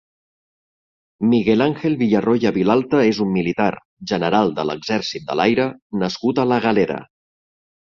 [1.33, 3.71] Miguel Ángel Villarroya Vilalta és un militar,
[4.15, 5.73] general de l'Exèrcit de l'Aire
[6.05, 7.03] nascut a la Galera.